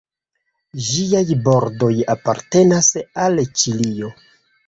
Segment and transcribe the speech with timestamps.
[0.85, 2.89] Ĝiaj bordoj apartenas
[3.27, 4.13] al Ĉilio.